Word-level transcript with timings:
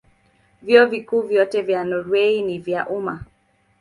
Vyuo 0.61 0.85
Vikuu 0.85 1.21
vyote 1.21 1.61
vya 1.61 1.83
Norwei 1.83 2.41
ni 2.41 2.59
vya 2.59 2.87
umma. 2.89 3.25